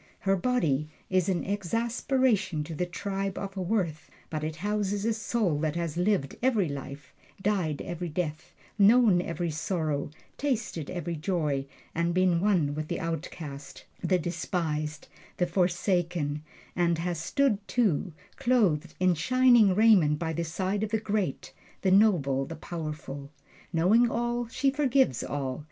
Her 0.21 0.35
body 0.35 0.89
is 1.11 1.29
an 1.29 1.43
exasperation 1.45 2.63
to 2.63 2.73
the 2.73 2.87
tribe 2.87 3.37
of 3.37 3.55
Worth, 3.55 4.09
but 4.31 4.43
it 4.43 4.55
houses 4.55 5.05
a 5.05 5.13
soul 5.13 5.59
that 5.59 5.75
has 5.75 5.95
lived 5.95 6.35
every 6.41 6.67
life, 6.67 7.13
died 7.39 7.83
every 7.83 8.09
death, 8.09 8.55
known 8.79 9.21
every 9.21 9.51
sorrow, 9.51 10.09
tasted 10.39 10.89
every 10.89 11.15
joy, 11.15 11.67
and 11.93 12.15
been 12.15 12.41
one 12.41 12.73
with 12.73 12.87
the 12.87 12.99
outcast, 12.99 13.85
the 14.03 14.17
despised, 14.17 15.07
the 15.37 15.45
forsaken; 15.45 16.41
and 16.75 16.97
has 16.97 17.19
stood, 17.21 17.59
too, 17.67 18.11
clothed 18.37 18.95
in 18.99 19.13
shining 19.13 19.75
raiment 19.75 20.17
by 20.17 20.33
the 20.33 20.43
side 20.43 20.81
of 20.81 20.89
the 20.89 20.99
great, 20.99 21.53
the 21.83 21.91
noble, 21.91 22.43
the 22.45 22.55
powerful. 22.55 23.29
Knowing 23.71 24.09
all, 24.09 24.47
she 24.47 24.71
forgives 24.71 25.23
all. 25.23 25.59